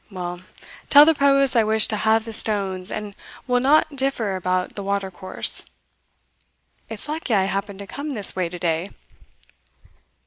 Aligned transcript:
Well, 0.09 0.41
tell 0.89 1.05
the 1.05 1.13
provost 1.13 1.55
I 1.55 1.63
wish 1.63 1.87
to 1.89 1.95
have 1.95 2.25
the 2.25 2.33
stones, 2.33 2.89
and 2.89 3.13
we'll 3.45 3.59
not 3.59 3.95
differ 3.95 4.35
about 4.35 4.73
the 4.73 4.81
water 4.81 5.11
course. 5.11 5.61
It's 6.89 7.07
lucky 7.07 7.35
I 7.35 7.43
happened 7.43 7.77
to 7.77 7.85
come 7.85 8.09
this 8.09 8.35
way 8.35 8.49
to 8.49 8.57
day." 8.57 8.89